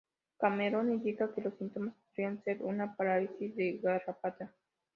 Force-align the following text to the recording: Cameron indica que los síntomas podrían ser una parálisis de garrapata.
Cameron 0.39 0.91
indica 0.91 1.31
que 1.31 1.41
los 1.43 1.55
síntomas 1.59 1.93
podrían 2.07 2.43
ser 2.43 2.57
una 2.63 2.95
parálisis 2.95 3.55
de 3.55 3.79
garrapata. 3.83 4.51